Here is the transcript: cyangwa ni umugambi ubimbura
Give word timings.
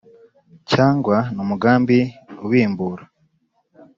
cyangwa 0.71 1.15
ni 1.33 1.39
umugambi 1.43 1.99
ubimbura 2.45 3.03